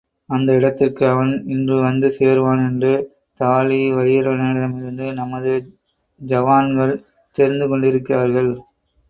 [0.29, 2.93] அந்த இடத்திற்கு அவன் இன்று வந்து சேருவான் என்று
[3.39, 5.53] தாழிவயிறனிடமிருந்து நமது
[6.21, 6.95] ஜவான்கள்
[7.37, 8.51] தெரிந்து கொண்டிருக்கிறார்கள்.